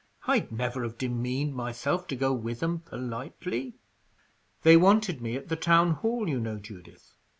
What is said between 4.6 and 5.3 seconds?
"They wanted